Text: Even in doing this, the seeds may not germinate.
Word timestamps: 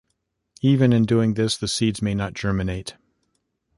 Even 0.63 0.93
in 0.93 1.05
doing 1.05 1.35
this, 1.35 1.55
the 1.55 1.67
seeds 1.67 2.01
may 2.01 2.15
not 2.15 2.33
germinate. 2.33 2.95